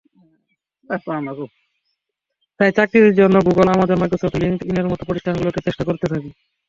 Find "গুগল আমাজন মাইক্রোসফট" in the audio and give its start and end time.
3.47-4.35